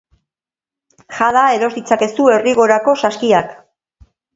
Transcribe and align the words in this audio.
Jada 1.19 1.45
eros 1.59 1.71
ditzakezu 1.77 2.29
Errigorako 2.41 3.01
saskiak. 3.07 3.59